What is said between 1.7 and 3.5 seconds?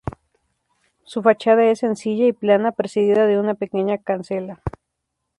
sencilla y plana, precedida de